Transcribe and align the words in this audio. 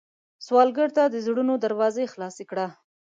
سوالګر 0.45 0.89
ته 0.97 1.03
د 1.09 1.15
زړونو 1.25 1.53
دروازې 1.65 2.05
خلاصې 2.13 2.43
کړه 2.51 2.67